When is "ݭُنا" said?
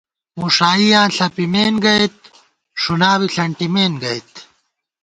2.81-3.11